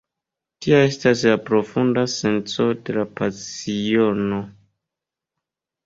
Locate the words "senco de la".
2.15-3.07